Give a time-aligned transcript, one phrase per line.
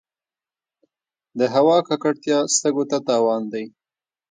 [1.39, 3.65] د هوا ککړتیا سږو ته تاوان دی.